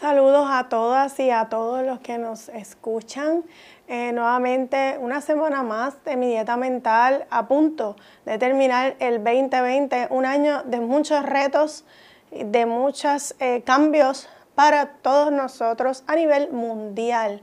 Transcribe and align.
Saludos 0.00 0.48
a 0.50 0.70
todas 0.70 1.20
y 1.20 1.30
a 1.30 1.50
todos 1.50 1.84
los 1.84 2.00
que 2.00 2.16
nos 2.16 2.48
escuchan. 2.48 3.44
Eh, 3.86 4.12
nuevamente 4.12 4.96
una 4.98 5.20
semana 5.20 5.62
más 5.62 6.02
de 6.04 6.16
mi 6.16 6.28
dieta 6.28 6.56
mental 6.56 7.26
a 7.28 7.46
punto 7.46 7.96
de 8.24 8.38
terminar 8.38 8.96
el 8.98 9.22
2020, 9.22 10.08
un 10.10 10.24
año 10.24 10.62
de 10.62 10.80
muchos 10.80 11.22
retos, 11.22 11.84
de 12.30 12.64
muchos 12.64 13.34
eh, 13.40 13.62
cambios 13.62 14.28
para 14.54 14.86
todos 14.86 15.30
nosotros 15.30 16.02
a 16.06 16.16
nivel 16.16 16.50
mundial. 16.50 17.42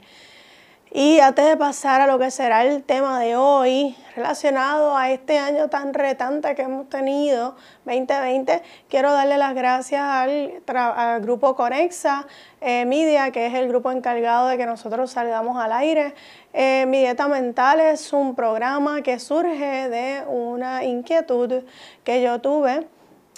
Y 0.91 1.19
antes 1.19 1.45
de 1.45 1.57
pasar 1.57 1.99
a 1.99 2.07
lo 2.07 2.17
que 2.17 2.31
será 2.31 2.63
el 2.63 2.81
tema 2.81 3.19
de 3.19 3.35
hoy 3.35 3.95
relacionado 4.15 4.95
a 4.95 5.11
este 5.11 5.37
año 5.37 5.67
tan 5.67 5.93
retante 5.93 6.55
que 6.55 6.61
hemos 6.61 6.87
tenido, 6.87 7.55
2020, 7.83 8.63
quiero 8.89 9.11
darle 9.11 9.37
las 9.37 9.53
gracias 9.53 10.01
al, 10.01 11.21
grupo 11.21 11.55
Conexa 11.55 12.25
eh, 12.61 12.85
Media, 12.85 13.31
que 13.31 13.47
es 13.47 13.53
el 13.53 13.67
grupo 13.67 13.91
encargado 13.91 14.47
de 14.47 14.57
que 14.57 14.65
nosotros 14.65 15.11
salgamos 15.11 15.57
al 15.57 15.73
aire. 15.73 16.15
Eh, 16.53 16.85
Mi 16.87 16.99
Dieta 16.99 17.27
Mental 17.27 17.81
es 17.81 18.13
un 18.13 18.33
programa 18.33 19.01
que 19.01 19.19
surge 19.19 19.89
de 19.89 20.23
una 20.27 20.85
inquietud 20.85 21.63
que 22.05 22.21
yo 22.21 22.39
tuve 22.39 22.87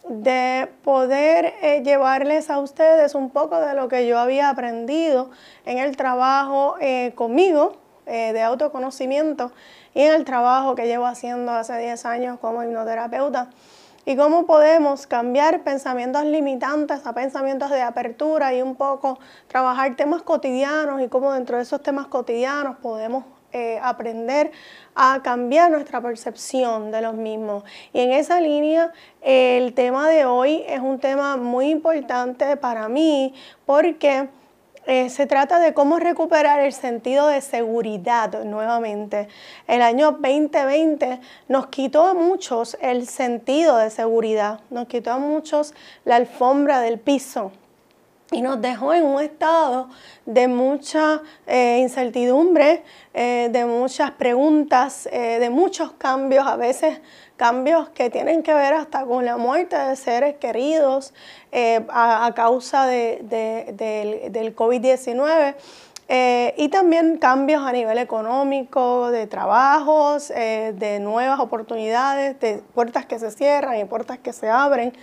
de 0.07 0.69
poder 0.83 1.53
eh, 1.61 1.81
llevarles 1.83 2.49
a 2.49 2.59
ustedes 2.59 3.15
un 3.15 3.29
poco 3.29 3.59
de 3.59 3.73
lo 3.73 3.87
que 3.87 4.07
yo 4.07 4.17
había 4.17 4.49
aprendido 4.49 5.29
en 5.65 5.77
el 5.77 5.97
trabajo 5.97 6.75
eh, 6.79 7.11
conmigo 7.15 7.77
eh, 8.05 8.33
de 8.33 8.41
autoconocimiento 8.41 9.51
y 9.93 10.01
en 10.01 10.13
el 10.13 10.25
trabajo 10.25 10.75
que 10.75 10.87
llevo 10.87 11.05
haciendo 11.05 11.51
hace 11.51 11.77
10 11.77 12.05
años 12.05 12.39
como 12.39 12.63
hipnoterapeuta. 12.63 13.49
Y 14.05 14.15
cómo 14.15 14.47
podemos 14.47 15.05
cambiar 15.05 15.63
pensamientos 15.63 16.23
limitantes 16.23 17.05
a 17.05 17.13
pensamientos 17.13 17.69
de 17.69 17.81
apertura 17.81 18.53
y 18.53 18.61
un 18.61 18.75
poco 18.75 19.19
trabajar 19.47 19.95
temas 19.95 20.23
cotidianos 20.23 21.01
y 21.01 21.09
cómo 21.09 21.33
dentro 21.33 21.57
de 21.57 21.63
esos 21.63 21.83
temas 21.83 22.07
cotidianos 22.07 22.77
podemos 22.77 23.25
eh, 23.51 23.79
aprender 23.81 24.51
a 24.95 25.21
cambiar 25.23 25.71
nuestra 25.71 26.01
percepción 26.01 26.91
de 26.91 27.01
los 27.01 27.15
mismos. 27.15 27.63
Y 27.93 28.01
en 28.01 28.11
esa 28.11 28.39
línea, 28.39 28.91
el 29.21 29.73
tema 29.73 30.07
de 30.07 30.25
hoy 30.25 30.63
es 30.67 30.79
un 30.79 30.99
tema 30.99 31.37
muy 31.37 31.69
importante 31.69 32.57
para 32.57 32.89
mí 32.89 33.33
porque 33.65 34.29
eh, 34.85 35.09
se 35.09 35.27
trata 35.27 35.59
de 35.59 35.73
cómo 35.73 35.99
recuperar 35.99 36.59
el 36.59 36.73
sentido 36.73 37.27
de 37.27 37.41
seguridad 37.41 38.43
nuevamente. 38.43 39.27
El 39.67 39.81
año 39.81 40.13
2020 40.13 41.19
nos 41.47 41.67
quitó 41.67 42.07
a 42.07 42.13
muchos 42.13 42.77
el 42.81 43.07
sentido 43.07 43.77
de 43.77 43.89
seguridad, 43.89 44.61
nos 44.69 44.87
quitó 44.87 45.11
a 45.11 45.17
muchos 45.17 45.73
la 46.05 46.15
alfombra 46.15 46.81
del 46.81 46.99
piso 46.99 47.51
y 48.31 48.41
nos 48.41 48.61
dejó 48.61 48.93
en 48.93 49.05
un 49.05 49.21
estado 49.21 49.89
de 50.25 50.47
mucha 50.47 51.21
eh, 51.47 51.79
incertidumbre, 51.81 52.83
eh, 53.13 53.49
de 53.51 53.65
muchas 53.65 54.11
preguntas, 54.11 55.09
eh, 55.11 55.39
de 55.39 55.49
muchos 55.49 55.93
cambios, 55.93 56.45
a 56.45 56.55
veces 56.55 57.01
cambios 57.37 57.89
que 57.89 58.09
tienen 58.09 58.43
que 58.43 58.53
ver 58.53 58.73
hasta 58.73 59.05
con 59.05 59.25
la 59.25 59.37
muerte 59.37 59.75
de 59.75 59.95
seres 59.95 60.35
queridos 60.35 61.13
a, 61.89 62.31
causa 62.35 62.85
del, 62.85 63.27
del 63.27 64.55
COVID-19. 64.55 65.55
y 66.57 66.69
también 66.69 67.17
cambios 67.17 67.63
a 67.65 67.71
nivel 67.71 67.97
económico, 67.97 69.09
de 69.09 69.25
trabajos, 69.25 70.27
de 70.27 70.99
nuevas 71.01 71.39
oportunidades, 71.39 72.37
de 72.41 72.61
puertas 72.75 73.05
que 73.05 73.17
se 73.17 73.31
cierran 73.31 73.79
y 73.79 73.85
puertas 73.85 74.19
que 74.19 74.33
se 74.33 74.49
abren 74.49 74.93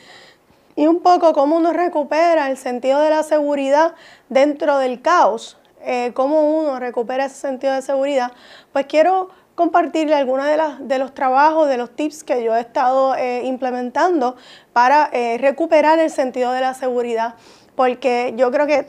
y 0.77 0.87
un 0.87 1.01
poco 1.01 1.33
cómo 1.33 1.57
uno 1.57 1.73
recupera 1.73 2.51
el 2.51 2.57
sentido 2.57 3.01
de 3.01 3.11
la 3.11 3.23
seguridad 3.23 3.95
dentro 4.29 4.79
del 4.79 5.01
caos, 5.03 5.59
eh, 5.81 6.13
cómo 6.15 6.59
uno 6.59 6.79
recupera 6.79 7.25
ese 7.25 7.37
sentido 7.37 7.73
de 7.73 7.83
seguridad, 7.83 8.33
pues 8.73 8.87
quiero 8.87 9.31
compartirle 9.55 10.15
algunos 10.15 10.47
de, 10.47 10.59
de 10.81 10.99
los 10.99 11.15
trabajos, 11.15 11.67
de 11.69 11.79
los 11.79 11.97
tips 11.97 12.23
que 12.23 12.45
yo 12.45 12.55
he 12.55 12.61
estado 12.61 13.17
eh, 13.17 13.43
implementando 13.45 14.37
para 14.75 15.09
eh, 15.13 15.39
recuperar 15.39 15.99
el 15.99 16.11
sentido 16.11 16.53
de 16.53 16.61
la 16.61 16.75
seguridad, 16.75 17.35
porque 17.75 18.35
yo 18.37 18.51
creo 18.53 18.67
que 18.67 18.87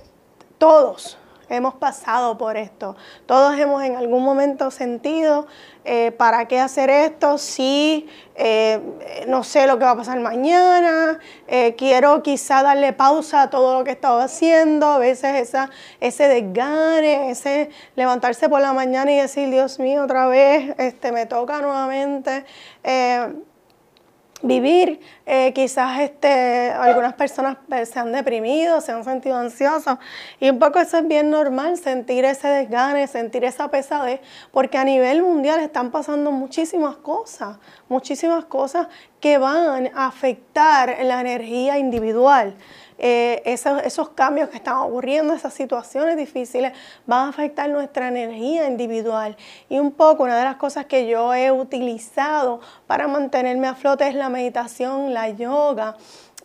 todos, 0.57 1.17
hemos 1.49 1.75
pasado 1.75 2.37
por 2.37 2.57
esto. 2.57 2.95
Todos 3.25 3.57
hemos 3.57 3.83
en 3.83 3.95
algún 3.95 4.23
momento 4.23 4.71
sentido, 4.71 5.47
eh, 5.85 6.11
¿para 6.11 6.47
qué 6.47 6.59
hacer 6.59 6.89
esto? 6.89 7.37
Si 7.37 8.07
eh, 8.35 8.79
no 9.27 9.43
sé 9.43 9.67
lo 9.67 9.79
que 9.79 9.85
va 9.85 9.91
a 9.91 9.95
pasar 9.97 10.19
mañana, 10.19 11.19
eh, 11.47 11.75
quiero 11.77 12.21
quizá 12.23 12.63
darle 12.63 12.93
pausa 12.93 13.43
a 13.43 13.49
todo 13.49 13.77
lo 13.77 13.83
que 13.83 13.91
he 13.91 13.93
estado 13.93 14.19
haciendo, 14.19 14.87
a 14.87 14.99
veces 14.99 15.53
ese 15.99 16.27
desgane, 16.27 17.31
ese 17.31 17.69
levantarse 17.95 18.49
por 18.49 18.61
la 18.61 18.73
mañana 18.73 19.11
y 19.11 19.17
decir, 19.17 19.49
Dios 19.49 19.79
mío, 19.79 20.03
otra 20.03 20.27
vez, 20.27 20.75
este, 20.77 21.11
me 21.11 21.25
toca 21.25 21.61
nuevamente 21.61 22.45
vivir. 24.41 24.99
Eh, 25.25 25.51
quizás 25.53 25.99
este, 25.99 26.71
algunas 26.71 27.13
personas 27.13 27.57
se 27.85 27.99
han 27.99 28.11
deprimido, 28.11 28.81
se 28.81 28.91
han 28.91 29.03
sentido 29.03 29.37
ansiosos 29.37 29.97
y 30.39 30.49
un 30.49 30.59
poco 30.59 30.79
eso 30.79 30.97
es 30.97 31.07
bien 31.07 31.29
normal, 31.29 31.77
sentir 31.77 32.23
ese 32.25 32.47
desgane, 32.47 33.07
sentir 33.07 33.43
esa 33.43 33.69
pesadez, 33.69 34.21
porque 34.51 34.77
a 34.77 34.83
nivel 34.83 35.23
mundial 35.23 35.59
están 35.59 35.91
pasando 35.91 36.31
muchísimas 36.31 36.97
cosas, 36.97 37.57
muchísimas 37.89 38.45
cosas 38.45 38.87
que 39.19 39.37
van 39.37 39.91
a 39.95 40.07
afectar 40.07 40.95
la 41.03 41.21
energía 41.21 41.77
individual. 41.77 42.55
Eh, 42.97 43.41
esos, 43.45 44.09
cambios 44.09 44.49
que 44.49 44.57
están 44.57 44.77
ocurriendo, 44.77 45.33
esas 45.33 45.53
situaciones 45.53 46.17
difíciles, 46.17 46.73
van 47.05 47.27
a 47.27 47.29
afectar 47.29 47.69
nuestra 47.69 48.07
energía 48.07 48.67
individual. 48.67 49.37
Y 49.69 49.79
un 49.79 49.91
poco, 49.91 50.23
una 50.23 50.37
de 50.37 50.43
las 50.43 50.55
cosas 50.55 50.85
que 50.85 51.07
yo 51.07 51.33
he 51.33 51.51
utilizado 51.51 52.59
para 52.87 53.07
mantenerme 53.07 53.67
a 53.67 53.75
flote 53.75 54.07
es 54.07 54.15
la 54.15 54.29
meditación, 54.29 55.13
la 55.13 55.29
yoga 55.29 55.95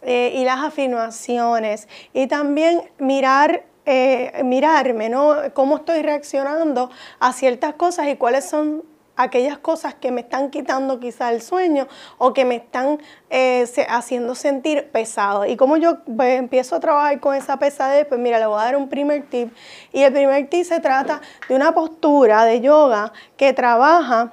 eh, 0.02 0.32
y 0.36 0.44
las 0.44 0.60
afirmaciones. 0.60 1.88
Y 2.12 2.26
también 2.26 2.82
mirar 2.98 3.64
eh, 3.84 4.42
mirarme, 4.44 5.08
¿no? 5.08 5.34
Cómo 5.54 5.78
estoy 5.78 6.02
reaccionando 6.02 6.88
a 7.18 7.32
ciertas 7.32 7.74
cosas 7.74 8.06
y 8.06 8.14
cuáles 8.14 8.48
son 8.48 8.84
aquellas 9.16 9.58
cosas 9.58 9.94
que 9.94 10.10
me 10.10 10.22
están 10.22 10.50
quitando 10.50 10.98
quizá 11.00 11.32
el 11.32 11.42
sueño 11.42 11.88
o 12.18 12.32
que 12.32 12.44
me 12.44 12.56
están 12.56 12.98
eh, 13.30 13.66
haciendo 13.88 14.34
sentir 14.34 14.90
pesado. 14.90 15.46
Y 15.46 15.56
como 15.56 15.76
yo 15.76 15.98
pues, 16.04 16.38
empiezo 16.38 16.76
a 16.76 16.80
trabajar 16.80 17.20
con 17.20 17.34
esa 17.34 17.58
pesadez, 17.58 18.06
pues 18.06 18.20
mira, 18.20 18.38
le 18.38 18.46
voy 18.46 18.60
a 18.60 18.64
dar 18.64 18.76
un 18.76 18.88
primer 18.88 19.24
tip. 19.28 19.52
Y 19.92 20.02
el 20.02 20.12
primer 20.12 20.48
tip 20.48 20.64
se 20.64 20.80
trata 20.80 21.20
de 21.48 21.54
una 21.54 21.72
postura 21.72 22.44
de 22.44 22.60
yoga 22.60 23.12
que 23.36 23.52
trabaja 23.52 24.32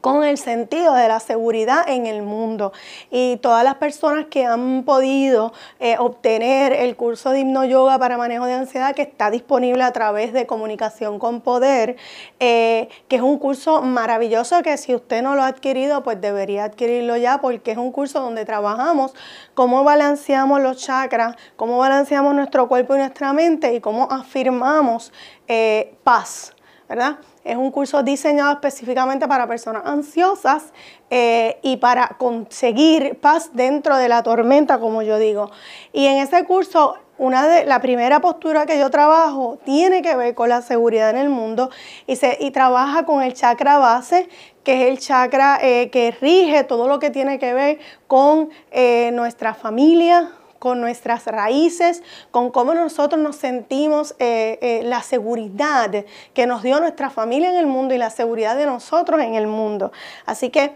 con 0.00 0.24
el 0.24 0.38
sentido 0.38 0.94
de 0.94 1.08
la 1.08 1.20
seguridad 1.20 1.88
en 1.88 2.06
el 2.06 2.22
mundo. 2.22 2.72
Y 3.10 3.36
todas 3.38 3.64
las 3.64 3.76
personas 3.76 4.26
que 4.30 4.44
han 4.44 4.84
podido 4.84 5.52
eh, 5.78 5.96
obtener 5.98 6.72
el 6.72 6.96
curso 6.96 7.30
de 7.30 7.40
hipno 7.40 7.64
yoga 7.64 7.98
para 7.98 8.16
manejo 8.16 8.46
de 8.46 8.54
ansiedad 8.54 8.94
que 8.94 9.02
está 9.02 9.30
disponible 9.30 9.82
a 9.82 9.92
través 9.92 10.32
de 10.32 10.46
Comunicación 10.46 11.18
con 11.18 11.40
Poder, 11.40 11.96
eh, 12.38 12.88
que 13.08 13.16
es 13.16 13.22
un 13.22 13.38
curso 13.38 13.82
maravilloso 13.82 14.62
que 14.62 14.76
si 14.76 14.94
usted 14.94 15.22
no 15.22 15.34
lo 15.34 15.42
ha 15.42 15.48
adquirido, 15.48 16.02
pues 16.02 16.20
debería 16.20 16.64
adquirirlo 16.64 17.16
ya 17.16 17.40
porque 17.40 17.72
es 17.72 17.78
un 17.78 17.92
curso 17.92 18.20
donde 18.20 18.44
trabajamos 18.44 19.14
cómo 19.54 19.84
balanceamos 19.84 20.60
los 20.60 20.78
chakras, 20.78 21.36
cómo 21.56 21.78
balanceamos 21.78 22.34
nuestro 22.34 22.68
cuerpo 22.68 22.94
y 22.94 22.98
nuestra 22.98 23.32
mente 23.32 23.74
y 23.74 23.80
cómo 23.80 24.08
afirmamos 24.10 25.12
eh, 25.48 25.94
paz, 26.04 26.54
¿verdad? 26.88 27.18
Es 27.42 27.56
un 27.56 27.70
curso 27.70 28.02
diseñado 28.02 28.52
específicamente 28.52 29.26
para 29.26 29.46
personas 29.46 29.82
ansiosas 29.86 30.72
eh, 31.08 31.58
y 31.62 31.78
para 31.78 32.08
conseguir 32.18 33.18
paz 33.18 33.50
dentro 33.54 33.96
de 33.96 34.08
la 34.08 34.22
tormenta, 34.22 34.78
como 34.78 35.02
yo 35.02 35.18
digo. 35.18 35.50
Y 35.92 36.06
en 36.06 36.18
ese 36.18 36.44
curso, 36.44 36.96
una 37.16 37.46
de 37.46 37.64
la 37.64 37.80
primera 37.80 38.20
postura 38.20 38.66
que 38.66 38.78
yo 38.78 38.90
trabajo 38.90 39.58
tiene 39.64 40.02
que 40.02 40.16
ver 40.16 40.34
con 40.34 40.48
la 40.48 40.62
seguridad 40.62 41.10
en 41.10 41.16
el 41.16 41.28
mundo 41.28 41.70
y, 42.06 42.16
se, 42.16 42.36
y 42.40 42.50
trabaja 42.50 43.04
con 43.04 43.22
el 43.22 43.34
chakra 43.34 43.78
base, 43.78 44.28
que 44.64 44.82
es 44.82 44.90
el 44.90 44.98
chakra 44.98 45.58
eh, 45.62 45.90
que 45.90 46.14
rige 46.18 46.64
todo 46.64 46.88
lo 46.88 46.98
que 46.98 47.10
tiene 47.10 47.38
que 47.38 47.52
ver 47.54 47.78
con 48.06 48.50
eh, 48.70 49.10
nuestra 49.12 49.54
familia, 49.54 50.32
con 50.60 50.80
nuestras 50.80 51.26
raíces, 51.26 52.04
con 52.30 52.50
cómo 52.50 52.74
nosotros 52.74 53.20
nos 53.20 53.34
sentimos, 53.34 54.14
eh, 54.20 54.58
eh, 54.60 54.82
la 54.84 55.02
seguridad 55.02 56.04
que 56.34 56.46
nos 56.46 56.62
dio 56.62 56.78
nuestra 56.78 57.10
familia 57.10 57.50
en 57.50 57.56
el 57.56 57.66
mundo 57.66 57.94
y 57.94 57.98
la 57.98 58.10
seguridad 58.10 58.56
de 58.56 58.66
nosotros 58.66 59.20
en 59.20 59.34
el 59.34 59.48
mundo. 59.48 59.90
Así 60.26 60.50
que 60.50 60.72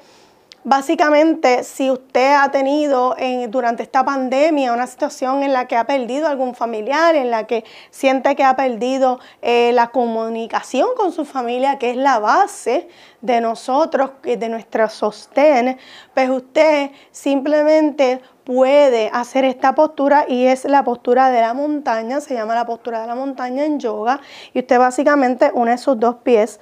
Básicamente, 0.66 1.62
si 1.62 1.90
usted 1.90 2.32
ha 2.32 2.50
tenido 2.50 3.14
durante 3.48 3.82
esta 3.82 4.02
pandemia 4.02 4.72
una 4.72 4.86
situación 4.86 5.42
en 5.42 5.52
la 5.52 5.68
que 5.68 5.76
ha 5.76 5.86
perdido 5.86 6.26
algún 6.26 6.54
familiar, 6.54 7.16
en 7.16 7.30
la 7.30 7.46
que 7.46 7.64
siente 7.90 8.34
que 8.34 8.44
ha 8.44 8.56
perdido 8.56 9.20
eh, 9.42 9.72
la 9.74 9.88
comunicación 9.88 10.88
con 10.96 11.12
su 11.12 11.26
familia, 11.26 11.78
que 11.78 11.90
es 11.90 11.96
la 11.98 12.18
base 12.18 12.88
de 13.20 13.42
nosotros, 13.42 14.12
de 14.22 14.48
nuestro 14.48 14.88
sostén, 14.88 15.76
pues 16.14 16.30
usted 16.30 16.92
simplemente 17.10 18.22
puede 18.44 19.10
hacer 19.12 19.44
esta 19.44 19.74
postura 19.74 20.26
y 20.28 20.46
es 20.46 20.64
la 20.64 20.84
postura 20.84 21.30
de 21.30 21.40
la 21.40 21.54
montaña, 21.54 22.20
se 22.20 22.34
llama 22.34 22.54
la 22.54 22.66
postura 22.66 23.00
de 23.00 23.06
la 23.06 23.14
montaña 23.14 23.64
en 23.64 23.80
yoga 23.80 24.20
y 24.52 24.60
usted 24.60 24.78
básicamente 24.78 25.50
une 25.54 25.78
sus 25.78 25.98
dos 25.98 26.16
pies, 26.16 26.60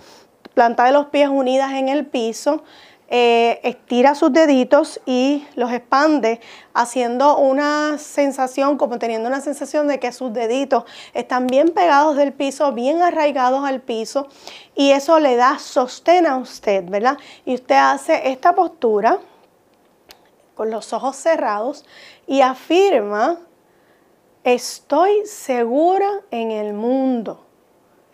planta 0.54 0.84
de 0.84 0.92
los 0.92 1.06
pies 1.06 1.28
unidas 1.28 1.72
en 1.72 1.88
el 1.88 2.06
piso, 2.06 2.62
eh, 3.14 3.60
estira 3.62 4.14
sus 4.14 4.32
deditos 4.32 4.98
y 5.04 5.46
los 5.54 5.70
expande, 5.70 6.40
haciendo 6.72 7.36
una 7.36 7.98
sensación, 7.98 8.78
como 8.78 8.98
teniendo 8.98 9.28
una 9.28 9.42
sensación 9.42 9.86
de 9.86 10.00
que 10.00 10.12
sus 10.12 10.32
deditos 10.32 10.84
están 11.12 11.46
bien 11.46 11.68
pegados 11.74 12.16
del 12.16 12.32
piso, 12.32 12.72
bien 12.72 13.02
arraigados 13.02 13.66
al 13.66 13.82
piso, 13.82 14.28
y 14.74 14.92
eso 14.92 15.18
le 15.18 15.36
da 15.36 15.58
sostén 15.58 16.26
a 16.26 16.38
usted, 16.38 16.88
¿verdad? 16.88 17.18
Y 17.44 17.56
usted 17.56 17.74
hace 17.74 18.30
esta 18.30 18.54
postura 18.54 19.18
los 20.66 20.92
ojos 20.92 21.16
cerrados 21.16 21.84
y 22.26 22.40
afirma, 22.40 23.38
estoy 24.44 25.26
segura 25.26 26.20
en 26.30 26.50
el 26.50 26.72
mundo. 26.74 27.46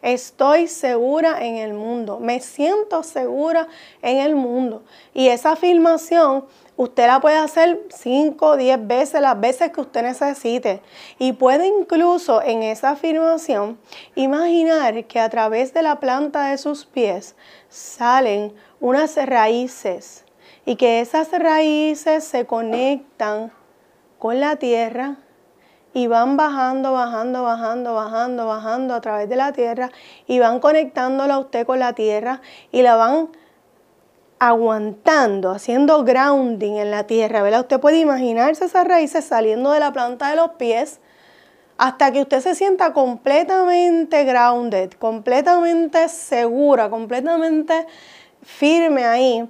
Estoy 0.01 0.69
segura 0.69 1.45
en 1.45 1.57
el 1.57 1.75
mundo, 1.75 2.21
me 2.21 2.39
siento 2.39 3.03
segura 3.03 3.67
en 4.01 4.19
el 4.19 4.37
mundo. 4.37 4.85
Y 5.13 5.27
esa 5.27 5.53
afirmación 5.53 6.45
usted 6.77 7.09
la 7.09 7.21
puede 7.21 7.37
hacer 7.37 7.83
5 7.89 8.47
o 8.47 8.57
10 8.57 8.87
veces, 8.87 9.21
las 9.21 9.41
veces 9.41 9.73
que 9.73 9.81
usted 9.81 10.03
necesite. 10.03 10.83
Y 11.19 11.33
puede 11.33 11.67
incluso 11.67 12.41
en 12.43 12.63
esa 12.63 12.91
afirmación 12.91 13.77
imaginar 14.15 15.05
que 15.07 15.19
a 15.19 15.29
través 15.29 15.75
de 15.75 15.83
la 15.83 15.99
planta 15.99 16.51
de 16.51 16.59
sus 16.59 16.87
pies 16.87 17.35
salen 17.69 18.55
unas 18.79 19.17
raíces 19.17 20.25
y 20.69 20.77
que 20.77 21.01
esas 21.01 21.31
raíces 21.33 22.25
se 22.25 22.45
conectan 22.45 23.51
con 24.19 24.39
la 24.39 24.57
tierra 24.57 25.17
y 25.95 26.09
van 26.09 26.37
bajando, 26.37 26.93
bajando, 26.93 27.43
bajando, 27.43 27.95
bajando, 27.95 28.47
bajando 28.47 28.95
a 28.95 29.01
través 29.01 29.31
de 29.31 29.37
la 29.37 29.53
tierra 29.53 29.91
y 30.27 30.41
van 30.41 30.61
conectándola 30.61 31.37
a 31.37 31.39
usted 31.39 31.65
con 31.65 31.79
la 31.79 31.95
tierra 31.95 32.43
y 32.71 32.83
la 32.83 32.97
van 32.97 33.31
aguantando, 34.39 35.53
haciendo 35.53 36.05
grounding 36.05 36.75
en 36.77 36.91
la 36.91 37.05
tierra, 37.07 37.41
¿verdad? 37.41 37.61
Usted 37.61 37.81
puede 37.81 38.01
imaginarse 38.01 38.67
esas 38.67 38.87
raíces 38.87 39.25
saliendo 39.25 39.73
de 39.73 39.81
la 39.81 39.95
planta 39.95 40.29
de 40.29 40.37
los 40.37 40.51
pies 40.59 41.01
hasta 41.79 42.13
que 42.13 42.21
usted 42.21 42.41
se 42.41 42.55
sienta 42.55 42.93
completamente 42.93 44.23
grounded, 44.25 44.91
completamente 44.99 46.11
segura, 46.11 46.91
completamente 46.91 47.87
firme 48.43 49.07
ahí. 49.07 49.49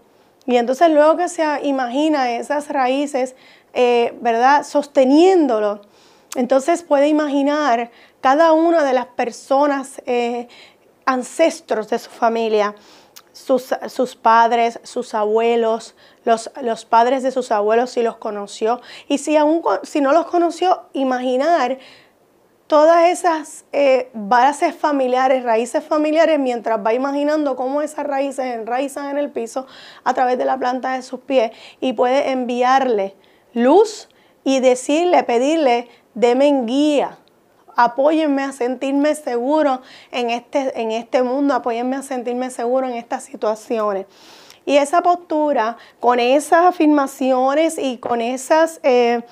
Y 0.48 0.56
entonces 0.56 0.90
luego 0.90 1.16
que 1.16 1.28
se 1.28 1.44
imagina 1.62 2.32
esas 2.32 2.68
raíces, 2.70 3.36
eh, 3.72 4.18
¿verdad? 4.20 4.64
Sosteniéndolo 4.64 5.82
entonces 6.36 6.82
puede 6.82 7.08
imaginar 7.08 7.90
cada 8.20 8.52
una 8.52 8.84
de 8.84 8.92
las 8.92 9.06
personas, 9.06 10.02
eh, 10.06 10.48
ancestros 11.06 11.88
de 11.88 11.98
su 11.98 12.10
familia, 12.10 12.74
sus, 13.32 14.16
padres, 14.16 14.80
sus 14.82 15.14
abuelos, 15.14 15.94
los, 16.24 16.50
los, 16.60 16.84
padres 16.84 17.22
de 17.22 17.30
sus 17.30 17.50
abuelos 17.50 17.90
si 17.90 18.02
los 18.02 18.16
conoció. 18.16 18.80
Y 19.06 19.18
si, 19.18 19.36
aún, 19.36 19.62
si 19.84 20.00
no 20.00 20.12
los 20.12 20.26
conoció, 20.26 20.82
imaginar 20.92 21.78
todas 22.68 23.08
esas 23.08 23.64
eh, 23.72 24.10
bases 24.12 24.76
familiares, 24.76 25.42
raíces 25.42 25.82
familiares, 25.82 26.38
mientras 26.38 26.78
va 26.84 26.92
imaginando 26.94 27.56
cómo 27.56 27.82
esas 27.82 28.06
raíces 28.06 28.54
enraizan 28.54 29.10
en 29.10 29.18
el 29.18 29.30
piso 29.30 29.66
a 30.04 30.14
través 30.14 30.38
de 30.38 30.44
la 30.44 30.58
planta 30.58 30.92
de 30.92 31.02
sus 31.02 31.20
pies 31.20 31.50
y 31.80 31.94
puede 31.94 32.30
enviarle 32.30 33.16
luz 33.54 34.08
y 34.44 34.60
decirle, 34.60 35.24
pedirle 35.24 35.88
Deme 36.14 36.64
guía. 36.64 37.18
Apóyenme 37.76 38.42
a 38.42 38.52
sentirme 38.52 39.14
seguro 39.14 39.82
en 40.10 40.30
este, 40.30 40.80
en 40.80 40.90
este 40.90 41.22
mundo, 41.22 41.54
apóyenme 41.54 41.96
a 41.96 42.02
sentirme 42.02 42.50
seguro 42.50 42.88
en 42.88 42.94
estas 42.94 43.24
situaciones. 43.24 44.06
Y 44.66 44.76
esa 44.76 45.00
postura, 45.00 45.78
con 46.00 46.20
esas 46.20 46.66
afirmaciones 46.66 47.78
y 47.78 47.98
con 47.98 48.20
esas 48.20 48.80
eh, 48.82 49.22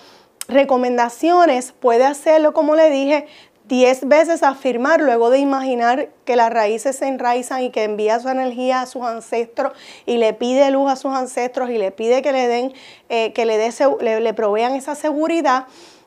recomendaciones, 0.48 1.72
puede 1.72 2.04
hacerlo, 2.04 2.52
como 2.52 2.75
le 2.75 2.90
dije, 2.90 3.26
10 3.69 4.06
veces 4.08 4.43
afirmar 4.44 5.00
luego 5.00 5.31
de 5.31 5.38
imaginar 5.38 6.10
que 6.25 6.37
las 6.37 6.52
raíces 6.52 6.96
se 6.96 7.08
enraizan 7.08 7.62
y 7.62 7.70
que 7.70 7.82
envía 7.82 8.20
su 8.20 8.28
energía 8.28 8.82
a 8.82 8.87
sus 8.87 9.02
ancestros 9.02 9.72
y 10.06 10.19
le 10.19 10.32
pide 10.34 10.70
luz 10.70 10.90
a 10.90 10.94
sus 10.94 11.12
ancestros 11.12 11.70
y 11.70 11.78
le 11.78 11.90
pide 11.90 12.22
que 12.22 12.31
le 12.31 12.46
den, 12.46 12.72
eh, 13.08 13.32
que 13.32 13.44
le, 13.44 13.58
le, 14.00 14.20
le 14.20 14.34
provean 14.34 14.76
esa 14.76 14.94
seguridad 14.94 15.66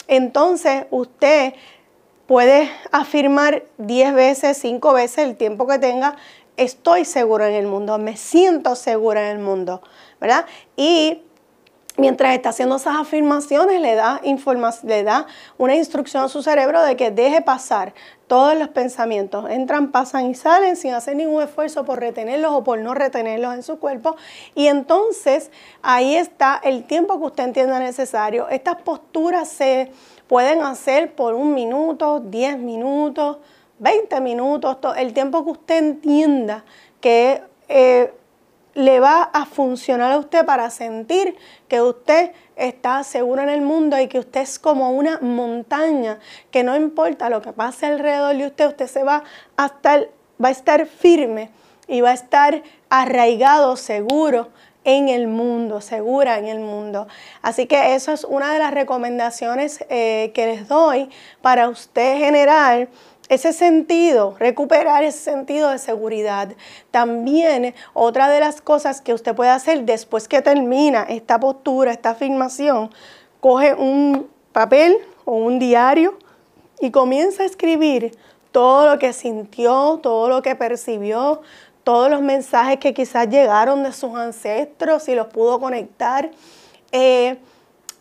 entonces 0.09 0.85
usted 0.89 1.53
puede 2.25 2.69
afirmar 2.91 3.63
10 3.77 4.15
veces, 4.15 4.57
5 4.57 4.93
veces 4.93 5.19
el 5.19 5.37
tiempo 5.37 5.67
que 5.67 5.77
tenga, 5.77 6.15
estoy 6.57 7.05
seguro 7.05 7.45
en 7.45 7.53
el 7.53 7.67
mundo, 7.67 7.97
me 7.99 8.17
siento 8.17 8.75
segura 8.75 9.29
en 9.29 9.37
el 9.37 9.43
mundo, 9.43 9.83
¿verdad? 10.19 10.47
Y 10.75 11.21
mientras 11.99 12.33
está 12.33 12.49
haciendo 12.49 12.77
esas 12.77 12.95
afirmaciones, 12.95 13.81
le 13.81 13.95
da, 13.95 14.21
le 14.83 15.03
da 15.03 15.27
una 15.57 15.75
instrucción 15.75 16.23
a 16.23 16.29
su 16.29 16.41
cerebro 16.41 16.81
de 16.81 16.95
que 16.95 17.11
deje 17.11 17.41
pasar 17.41 17.93
todos 18.27 18.57
los 18.57 18.69
pensamientos. 18.69 19.49
Entran, 19.49 19.91
pasan 19.91 20.29
y 20.29 20.35
salen 20.35 20.75
sin 20.75 20.93
hacer 20.93 21.15
ningún 21.15 21.41
esfuerzo 21.41 21.83
por 21.83 21.99
retenerlos 21.99 22.51
o 22.53 22.63
por 22.63 22.79
no 22.79 22.93
retenerlos 22.93 23.55
en 23.55 23.63
su 23.63 23.79
cuerpo. 23.79 24.15
Y 24.55 24.67
entonces 24.67 25.51
ahí 25.81 26.15
está 26.15 26.59
el 26.63 26.83
tiempo 26.83 27.19
que 27.19 27.25
usted 27.25 27.43
entienda 27.43 27.79
necesario. 27.79 28.47
Estas 28.49 28.75
posturas 28.81 29.49
se 29.49 29.91
pueden 30.27 30.61
hacer 30.61 31.15
por 31.15 31.33
un 31.33 31.53
minuto, 31.53 32.19
10 32.19 32.59
minutos, 32.59 33.37
20 33.79 34.21
minutos, 34.21 34.77
el 34.97 35.13
tiempo 35.13 35.43
que 35.43 35.51
usted 35.51 35.77
entienda 35.77 36.63
que 37.01 37.41
eh, 37.67 38.13
le 38.73 38.99
va 38.99 39.23
a 39.23 39.45
funcionar 39.45 40.11
a 40.11 40.17
usted 40.17 40.45
para 40.45 40.69
sentir 40.69 41.35
que 41.67 41.81
usted 41.81 42.31
está 42.55 43.03
seguro 43.03 43.41
en 43.41 43.49
el 43.49 43.61
mundo 43.61 43.99
y 43.99 44.07
que 44.07 44.19
usted 44.19 44.41
es 44.41 44.59
como 44.59 44.91
una 44.91 45.19
montaña, 45.19 46.19
que 46.51 46.63
no 46.63 46.75
importa 46.75 47.29
lo 47.29 47.41
que 47.41 47.53
pase 47.53 47.87
alrededor 47.87 48.35
de 48.35 48.47
usted, 48.47 48.67
usted 48.67 48.87
se 48.87 49.03
va 49.03 49.23
a 49.57 49.65
estar, 49.67 50.09
va 50.43 50.49
a 50.49 50.51
estar 50.51 50.85
firme 50.85 51.49
y 51.87 52.01
va 52.01 52.11
a 52.11 52.13
estar 52.13 52.63
arraigado, 52.89 53.75
seguro 53.75 54.49
en 54.83 55.09
el 55.09 55.27
mundo, 55.27 55.81
segura 55.81 56.37
en 56.37 56.45
el 56.45 56.59
mundo. 56.59 57.07
Así 57.41 57.65
que 57.65 57.95
eso 57.95 58.11
es 58.11 58.23
una 58.23 58.53
de 58.53 58.59
las 58.59 58.73
recomendaciones 58.73 59.83
eh, 59.89 60.31
que 60.33 60.45
les 60.45 60.67
doy 60.67 61.09
para 61.41 61.69
usted 61.69 62.17
generar 62.17 62.87
ese 63.29 63.53
sentido, 63.53 64.35
recuperar 64.39 65.03
ese 65.03 65.19
sentido 65.19 65.69
de 65.69 65.77
seguridad. 65.77 66.49
También 66.91 67.75
otra 67.93 68.27
de 68.27 68.39
las 68.39 68.61
cosas 68.61 69.01
que 69.01 69.13
usted 69.13 69.35
puede 69.35 69.51
hacer 69.51 69.85
después 69.85 70.27
que 70.27 70.41
termina 70.41 71.03
esta 71.03 71.39
postura, 71.39 71.91
esta 71.91 72.09
afirmación, 72.11 72.89
coge 73.39 73.75
un 73.75 74.27
papel 74.51 74.97
o 75.25 75.33
un 75.33 75.59
diario 75.59 76.17
y 76.79 76.89
comienza 76.89 77.43
a 77.43 77.45
escribir 77.45 78.17
todo 78.51 78.87
lo 78.87 78.99
que 78.99 79.13
sintió, 79.13 79.99
todo 80.01 80.27
lo 80.27 80.41
que 80.41 80.55
percibió, 80.55 81.41
todos 81.83 82.09
los 82.09 82.21
mensajes 82.21 82.79
que 82.79 82.95
quizás 82.95 83.29
llegaron 83.29 83.83
de 83.83 83.93
sus 83.93 84.15
ancestros 84.15 85.07
y 85.07 85.13
los 85.13 85.27
pudo 85.27 85.59
conectar, 85.59 86.31
eh, 86.91 87.37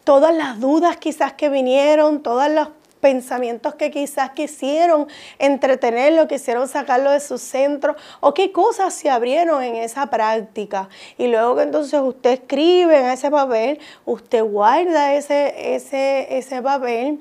todas 0.04 0.34
las 0.34 0.58
dudas 0.58 0.96
quizás 0.96 1.34
que 1.34 1.50
vinieron, 1.50 2.22
todas 2.22 2.50
las 2.50 2.68
pensamientos 3.00 3.74
que 3.74 3.90
quizás 3.90 4.30
quisieron 4.30 5.08
entretenerlo, 5.38 6.28
quisieron 6.28 6.68
sacarlo 6.68 7.10
de 7.10 7.20
su 7.20 7.38
centro 7.38 7.96
o 8.20 8.34
qué 8.34 8.52
cosas 8.52 8.94
se 8.94 9.10
abrieron 9.10 9.62
en 9.62 9.76
esa 9.76 10.06
práctica. 10.06 10.88
Y 11.16 11.28
luego 11.28 11.56
que 11.56 11.62
entonces 11.62 12.00
usted 12.00 12.32
escribe 12.32 12.98
en 12.98 13.06
ese 13.06 13.30
papel, 13.30 13.78
usted 14.04 14.42
guarda 14.42 15.14
ese, 15.14 15.74
ese, 15.74 16.38
ese 16.38 16.62
papel 16.62 17.20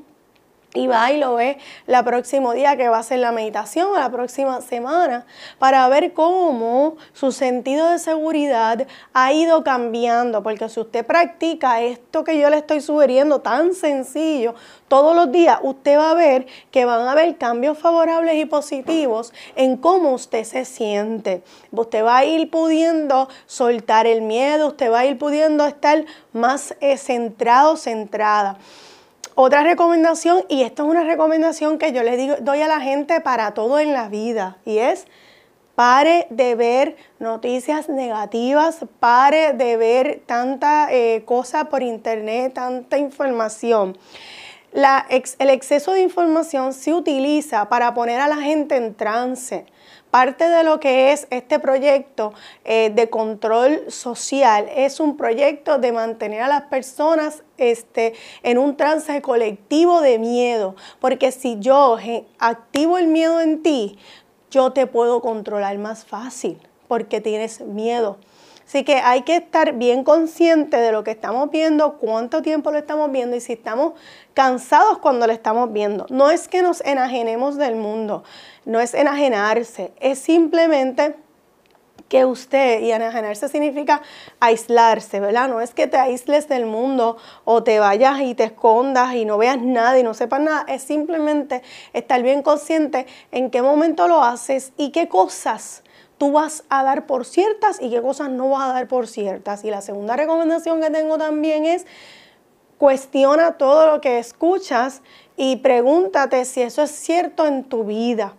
y 0.74 0.88
va 0.88 1.12
y 1.12 1.17
lo 1.17 1.36
ve 1.36 1.57
la 1.86 2.03
próximo 2.03 2.53
día 2.53 2.75
que 2.75 2.89
va 2.89 3.00
a 3.00 3.03
ser 3.03 3.19
la 3.19 3.31
meditación 3.31 3.88
o 3.88 3.97
la 3.97 4.09
próxima 4.12 4.62
semana 4.62 5.25
para 5.59 5.88
ver 5.88 6.13
cómo 6.13 6.97
su 7.13 7.31
sentido 7.31 7.89
de 7.89 8.00
seguridad 8.00 8.86
ha 9.13 9.33
ido 9.33 9.63
cambiando. 9.63 10.43
Porque 10.43 10.69
si 10.69 10.79
usted 10.79 11.05
practica 11.05 11.81
esto 11.81 12.24
que 12.24 12.38
yo 12.38 12.50
le 12.50 12.57
estoy 12.57 12.81
sugiriendo 12.81 13.39
tan 13.39 13.74
sencillo 13.74 14.55
todos 14.88 15.15
los 15.15 15.31
días, 15.31 15.57
usted 15.63 15.97
va 15.97 16.12
a 16.12 16.15
ver 16.15 16.47
que 16.69 16.86
van 16.86 17.01
a 17.01 17.13
haber 17.13 17.38
cambios 17.38 17.77
favorables 17.77 18.36
y 18.36 18.45
positivos 18.45 19.33
en 19.55 19.77
cómo 19.77 20.12
usted 20.12 20.43
se 20.43 20.65
siente. 20.65 21.43
Usted 21.71 22.03
va 22.03 22.17
a 22.17 22.25
ir 22.25 22.50
pudiendo 22.51 23.29
soltar 23.45 24.05
el 24.05 24.21
miedo, 24.21 24.67
usted 24.67 24.91
va 24.91 25.00
a 25.00 25.05
ir 25.05 25.17
pudiendo 25.17 25.65
estar 25.65 26.05
más 26.33 26.75
eh, 26.81 26.97
centrado, 26.97 27.77
centrada. 27.77 28.57
Otra 29.39 29.62
recomendación, 29.62 30.46
y 30.50 30.63
esto 30.63 30.82
es 30.82 30.89
una 30.89 31.03
recomendación 31.03 31.77
que 31.77 31.91
yo 31.91 32.01
le 32.01 32.17
digo, 32.17 32.38
doy 32.41 32.62
a 32.62 32.67
la 32.67 32.82
gente 32.82 33.22
para 33.22 33.53
todo 33.53 33.77
en 33.77 33.94
la 33.94 34.10
vida, 34.10 34.58
y 34.65 34.79
es 34.79 35.06
pare 35.75 36.25
de 36.32 36.56
ver 36.56 36.98
noticias 37.20 37.88
negativas, 37.88 38.79
pare 39.00 39.53
de 39.53 39.77
ver 39.77 40.24
tanta 40.25 40.88
eh, 40.91 41.22
cosa 41.24 41.65
por 41.65 41.84
internet, 41.84 42.56
tanta 42.56 42.98
información. 42.98 43.96
el 44.74 45.50
exceso 45.51 45.91
de 45.91 46.01
información 46.01 46.74
se 46.74 46.96
utiliza 46.96 47.70
para 47.70 47.94
poner 47.94 48.20
a 48.20 48.27
la 48.27 48.38
gente 48.38 48.75
en 48.75 48.96
trance 48.96 49.67
Parte 50.17 50.50
de 50.50 50.63
lo 50.63 50.79
que 50.79 51.12
es 51.12 51.27
este 51.29 51.59
proyecto 51.59 52.33
eh, 52.65 52.89
de 52.89 53.07
control 53.07 53.83
social 53.91 54.67
es 54.75 55.00
un 55.00 55.15
proyecto 55.15 55.77
de 55.77 55.91
mantener 55.91 56.41
a 56.41 56.47
las 56.47 56.63
personas 56.63 57.43
este, 57.59 58.15
en 58.41 58.57
un 58.57 58.77
trance 58.77 59.21
colectivo 59.21 60.01
de 60.01 60.17
miedo, 60.17 60.75
porque 61.00 61.31
si 61.31 61.59
yo 61.59 61.97
activo 62.39 62.97
el 62.97 63.05
miedo 63.05 63.41
en 63.41 63.62
ti, 63.62 64.00
yo 64.50 64.74
te 64.74 64.88
puedo 64.88 65.21
controlar 65.21 65.77
más 65.77 66.03
fácil, 66.03 66.57
porque 66.88 67.21
tienes 67.21 67.62
miedo. 67.62 68.17
Así 68.67 68.83
que 68.83 68.95
hay 68.95 69.21
que 69.21 69.38
estar 69.38 69.75
bien 69.75 70.03
consciente 70.03 70.75
de 70.75 70.91
lo 70.91 71.05
que 71.05 71.12
estamos 71.12 71.50
viendo, 71.50 71.97
cuánto 72.00 72.41
tiempo 72.41 72.69
lo 72.69 72.77
estamos 72.77 73.09
viendo 73.13 73.38
y 73.38 73.39
si 73.39 73.53
estamos 73.53 73.93
cansados 74.33 74.97
cuando 74.97 75.25
lo 75.25 75.31
estamos 75.31 75.71
viendo. 75.71 76.05
No 76.09 76.31
es 76.31 76.50
que 76.50 76.62
nos 76.62 76.81
enajenemos 76.81 77.55
del 77.55 77.77
mundo, 77.77 78.25
no 78.65 78.81
es 78.81 78.93
enajenarse, 78.93 79.93
es 80.01 80.19
simplemente 80.19 81.15
que 82.09 82.25
usted, 82.25 82.81
y 82.81 82.91
enajenarse 82.91 83.47
significa 83.47 84.01
aislarse, 84.41 85.21
¿verdad? 85.21 85.47
No 85.47 85.62
es 85.62 85.74
que 85.74 85.88
te 85.88 85.97
aísles 85.97 86.50
del 86.50 86.65
mundo 86.65 87.15
o 87.45 87.63
te 87.63 87.79
vayas 87.79 88.19
y 88.19 88.36
te 88.36 88.43
escondas 88.43 89.13
y 89.15 89.24
no 89.24 89.38
veas 89.38 89.62
nada 89.62 89.97
y 89.97 90.03
no 90.03 90.13
sepas 90.13 90.41
nada, 90.41 90.65
es 90.67 90.83
simplemente 90.83 91.63
estar 91.93 92.21
bien 92.21 92.41
consciente 92.41 93.07
en 93.31 93.50
qué 93.50 93.62
momento 93.62 94.09
lo 94.09 94.24
haces 94.24 94.74
y 94.75 94.91
qué 94.91 95.07
cosas 95.07 95.83
tú 96.17 96.31
vas 96.31 96.63
a 96.69 96.83
dar 96.83 97.05
por 97.05 97.25
ciertas 97.25 97.81
y 97.81 97.89
qué 97.89 98.01
cosas 98.01 98.29
no 98.29 98.50
vas 98.50 98.69
a 98.69 98.74
dar 98.74 98.88
por 98.88 99.07
ciertas. 99.07 99.63
Y 99.63 99.69
la 99.69 99.81
segunda 99.81 100.15
recomendación 100.15 100.81
que 100.81 100.89
tengo 100.89 101.17
también 101.17 101.65
es 101.65 101.86
cuestiona 102.77 103.53
todo 103.57 103.91
lo 103.91 104.01
que 104.01 104.19
escuchas 104.19 105.01
y 105.36 105.57
pregúntate 105.57 106.45
si 106.45 106.62
eso 106.62 106.83
es 106.83 106.91
cierto 106.91 107.45
en 107.45 107.63
tu 107.63 107.83
vida. 107.83 108.33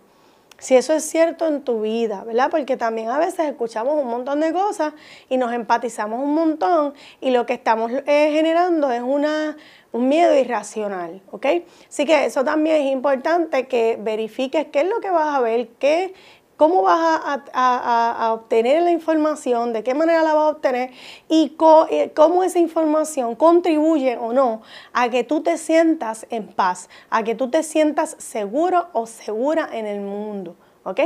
Si 0.59 0.75
eso 0.75 0.91
es 0.93 1.05
cierto 1.05 1.47
en 1.47 1.61
tu 1.61 1.81
vida, 1.81 2.25
¿verdad? 2.25 2.49
Porque 2.51 2.75
también 2.75 3.09
a 3.09 3.17
veces 3.17 3.39
escuchamos 3.47 3.95
un 3.95 4.09
montón 4.09 4.41
de 4.41 4.51
cosas 4.51 4.93
y 5.29 5.37
nos 5.37 5.53
empatizamos 5.53 6.21
un 6.21 6.33
montón 6.33 6.93
y 7.21 7.31
lo 7.31 7.45
que 7.45 7.53
estamos 7.53 7.89
eh, 7.93 8.31
generando 8.33 8.91
es 8.91 9.01
una, 9.01 9.55
un 9.93 10.09
miedo 10.09 10.35
irracional, 10.35 11.21
¿ok? 11.31 11.45
Así 11.87 12.05
que 12.05 12.25
eso 12.25 12.43
también 12.43 12.87
es 12.87 12.91
importante 12.91 13.67
que 13.67 13.97
verifiques 14.01 14.67
qué 14.69 14.81
es 14.81 14.89
lo 14.89 14.99
que 14.99 15.09
vas 15.09 15.33
a 15.33 15.39
ver, 15.39 15.69
qué 15.79 16.13
cómo 16.59 16.81
vas 16.81 17.21
a, 17.53 18.31
obtener 18.33 18.83
la 18.83 18.91
información, 18.91 19.71
de 19.71 19.81
qué 19.81 19.93
manera 19.93 20.23
la 20.23 20.33
vas 20.33 20.43
a 20.43 20.49
obtener 20.49 20.91
y 21.29 21.55
eh, 21.89 22.11
cómo 22.13 22.43
esa 22.43 22.59
información 22.59 23.35
contribuye 23.35 24.17
o 24.17 24.33
no 24.33 24.61
a 24.91 25.09
que 25.09 25.23
tú 25.23 25.41
te 25.41 25.57
sientas 25.57 26.27
en 26.29 26.47
paz, 26.47 26.89
a 27.09 27.23
que 27.23 27.33
tú 27.33 27.49
te 27.49 27.63
sientas 27.63 28.17
seguro 28.19 28.89
o 28.91 29.07
segura 29.07 29.69
en 29.71 29.85
el 29.85 30.01
mundo. 30.01 30.57
¿Ok? 30.83 30.99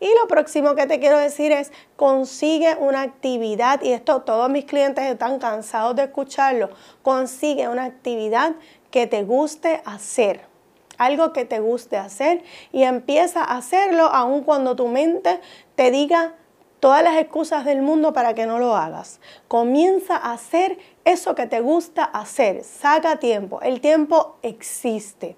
Y 0.00 0.08
lo 0.20 0.28
próximo 0.28 0.74
que 0.74 0.86
te 0.86 1.00
quiero 1.00 1.16
decir 1.16 1.50
es, 1.50 1.72
consigue 1.96 2.76
una 2.78 3.00
actividad, 3.00 3.80
y 3.82 3.92
esto 3.92 4.20
todos 4.20 4.50
mis 4.50 4.66
clientes 4.66 5.04
están 5.04 5.38
cansados 5.38 5.96
de 5.96 6.04
escucharlo, 6.04 6.68
consigue 7.02 7.68
una 7.68 7.84
actividad 7.84 8.52
que 8.90 9.06
te 9.06 9.22
guste 9.22 9.80
hacer 9.86 10.49
algo 11.00 11.32
que 11.32 11.46
te 11.46 11.60
guste 11.60 11.96
hacer 11.96 12.44
y 12.72 12.82
empieza 12.82 13.42
a 13.42 13.56
hacerlo 13.56 14.04
aun 14.04 14.42
cuando 14.42 14.76
tu 14.76 14.86
mente 14.86 15.40
te 15.74 15.90
diga 15.90 16.34
todas 16.78 17.02
las 17.02 17.16
excusas 17.16 17.64
del 17.64 17.80
mundo 17.80 18.12
para 18.12 18.34
que 18.34 18.44
no 18.44 18.58
lo 18.58 18.76
hagas. 18.76 19.18
Comienza 19.48 20.16
a 20.16 20.34
hacer 20.34 20.78
eso 21.06 21.34
que 21.34 21.46
te 21.46 21.60
gusta 21.60 22.04
hacer. 22.04 22.64
Saca 22.64 23.16
tiempo. 23.16 23.62
El 23.62 23.80
tiempo 23.80 24.36
existe. 24.42 25.36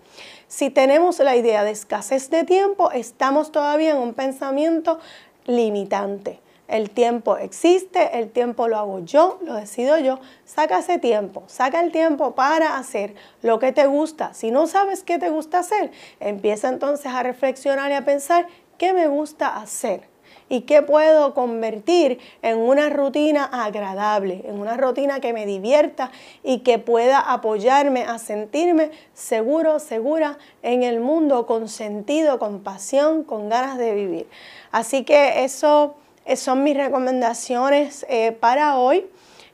Si 0.49 0.69
tenemos 0.69 1.21
la 1.21 1.37
idea 1.37 1.63
de 1.63 1.71
escasez 1.71 2.29
de 2.29 2.43
tiempo, 2.43 2.91
estamos 2.91 3.53
todavía 3.53 3.93
en 3.93 3.99
un 3.99 4.15
pensamiento 4.15 4.99
limitante. 5.47 6.41
El 6.69 6.91
tiempo 6.91 7.37
existe, 7.37 8.19
el 8.19 8.31
tiempo 8.31 8.69
lo 8.69 8.79
hago 8.79 9.01
yo, 9.01 9.39
lo 9.45 9.55
decido 9.55 9.99
yo. 9.99 10.21
Saca 10.45 10.79
ese 10.79 10.99
tiempo, 10.99 11.43
saca 11.47 11.81
el 11.81 11.93
tiempo 11.93 12.35
para 12.35 12.79
hacer 12.79 13.15
lo 13.43 13.59
que 13.59 13.73
te 13.73 13.87
gusta. 13.87 14.33
Si 14.33 14.51
no 14.51 14.67
sabes 14.67 15.03
qué 15.03 15.19
te 15.19 15.29
gusta 15.29 15.59
hacer, 15.59 15.91
empieza 16.21 16.69
entonces 16.69 17.07
a 17.07 17.23
reflexionar 17.23 17.91
y 17.91 17.95
a 17.95 18.05
pensar 18.05 18.47
qué 18.79 18.95
me 18.95 19.09
gusta 19.09 19.57
hacer 19.57 20.13
y 20.49 20.63
qué 20.63 20.83
puedo 20.83 21.35
convertir 21.35 22.19
en 22.43 22.59
una 22.59 22.91
rutina 22.91 23.45
agradable, 23.45 24.43
en 24.47 24.61
una 24.61 24.77
rutina 24.77 25.21
que 25.21 25.33
me 25.33 25.47
divierta 25.47 26.11
y 26.43 26.59
que 26.59 26.79
pueda 26.79 27.19
apoyarme 27.21 28.03
a 28.05 28.19
sentirme 28.19 28.91
seguro, 29.15 29.79
segura 29.79 30.39
en 30.63 30.83
el 30.83 31.01
mundo, 31.01 31.47
con 31.47 31.69
sentido, 31.69 32.39
con 32.39 32.63
pasión, 32.63 33.25
con 33.25 33.49
ganas 33.49 33.79
de 33.79 33.95
vivir. 33.95 34.29
Así 34.73 35.05
que 35.05 35.45
eso 35.45 35.95
eh, 36.25 36.37
son 36.37 36.63
mis 36.63 36.77
recomendaciones 36.77 38.07
eh, 38.09 38.33
para 38.33 38.77
hoy. 38.77 39.07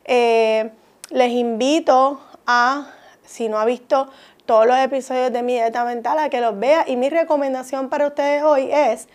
Eh, 0.04 0.70
les 1.10 1.30
invito 1.32 2.20
a, 2.46 2.90
si 3.24 3.48
no 3.48 3.58
ha 3.58 3.64
visto 3.64 4.08
todos 4.46 4.66
los 4.66 4.78
episodios 4.78 5.30
de 5.32 5.42
mi 5.42 5.54
dieta 5.54 5.84
mental, 5.84 6.18
a 6.18 6.30
que 6.30 6.40
los 6.40 6.58
vea. 6.58 6.84
Y 6.86 6.96
mi 6.96 7.10
recomendación 7.10 7.88
para 7.88 8.06
ustedes 8.06 8.42
hoy 8.42 8.70
es, 8.72 9.08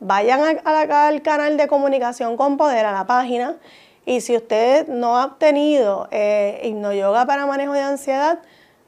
vayan 0.00 0.60
al 0.64 1.22
canal 1.22 1.56
de 1.56 1.68
comunicación 1.68 2.36
con 2.36 2.56
poder, 2.56 2.86
a 2.86 2.92
la 2.92 3.06
página. 3.06 3.56
Y 4.04 4.20
si 4.22 4.36
usted 4.36 4.88
no 4.88 5.18
ha 5.18 5.26
obtenido 5.26 6.08
eh, 6.10 6.74
Yoga 6.96 7.26
para 7.26 7.46
manejo 7.46 7.72
de 7.72 7.82
ansiedad, 7.82 8.40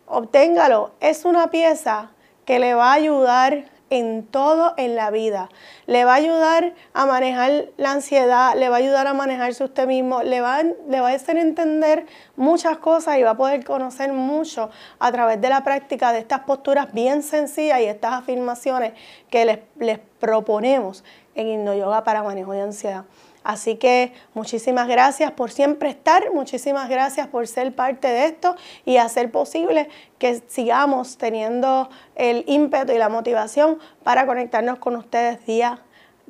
obténgalo. 0.06 0.90
Es 1.00 1.24
una 1.24 1.50
pieza 1.50 2.10
que 2.44 2.58
le 2.58 2.74
va 2.74 2.90
a 2.90 2.94
ayudar 2.94 3.64
en 3.92 4.22
todo 4.24 4.72
en 4.78 4.96
la 4.96 5.10
vida. 5.10 5.50
Le 5.86 6.06
va 6.06 6.14
a 6.14 6.16
ayudar 6.16 6.72
a 6.94 7.04
manejar 7.04 7.66
la 7.76 7.92
ansiedad, 7.92 8.54
le 8.56 8.70
va 8.70 8.76
a 8.76 8.78
ayudar 8.78 9.06
a 9.06 9.12
manejarse 9.12 9.62
usted 9.62 9.86
mismo, 9.86 10.22
le 10.22 10.40
va, 10.40 10.62
le 10.62 11.00
va 11.00 11.10
a 11.10 11.12
hacer 11.12 11.36
entender 11.36 12.06
muchas 12.34 12.78
cosas 12.78 13.18
y 13.18 13.22
va 13.22 13.32
a 13.32 13.36
poder 13.36 13.66
conocer 13.66 14.14
mucho 14.14 14.70
a 14.98 15.12
través 15.12 15.42
de 15.42 15.50
la 15.50 15.62
práctica 15.62 16.10
de 16.14 16.20
estas 16.20 16.40
posturas 16.40 16.90
bien 16.94 17.22
sencillas 17.22 17.80
y 17.82 17.84
estas 17.84 18.14
afirmaciones 18.14 18.94
que 19.28 19.60
les, 19.76 19.98
proponemos 20.18 21.04
en 21.34 21.48
Indo 21.48 21.74
Yoga 21.74 22.02
para 22.02 22.22
manejo 22.22 22.52
de 22.52 22.62
ansiedad. 22.62 23.04
Así 23.44 23.76
que 23.76 24.12
muchísimas 24.34 24.88
gracias 24.88 25.32
por 25.32 25.50
siempre 25.50 25.90
estar, 25.90 26.32
muchísimas 26.32 26.88
gracias 26.88 27.26
por 27.26 27.46
ser 27.46 27.74
parte 27.74 28.08
de 28.08 28.26
esto 28.26 28.54
y 28.84 28.98
hacer 28.98 29.30
posible 29.30 29.88
que 30.18 30.42
sigamos 30.46 31.18
teniendo 31.18 31.88
el 32.14 32.44
ímpetu 32.46 32.92
y 32.92 32.98
la 32.98 33.08
motivación 33.08 33.78
para 34.04 34.26
conectarnos 34.26 34.78
con 34.78 34.96
ustedes 34.96 35.44
día 35.46 35.80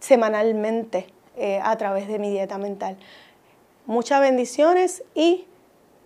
semanalmente 0.00 1.07
eh, 1.37 1.61
a 1.62 1.76
través 1.76 2.09
de 2.09 2.19
mi 2.19 2.31
dieta 2.31 2.59
mental. 2.59 2.97
Muchas 3.87 4.21
bendiciones 4.21 5.02
y 5.14 5.47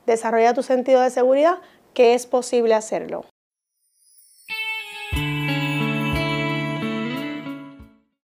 desarrolla 0.07 0.55
tu 0.55 0.63
sentido 0.63 1.01
de 1.01 1.11
seguridad 1.11 1.59
que 1.95 2.15
es 2.15 2.27
posible 2.27 2.75
hacerlo. 2.75 3.25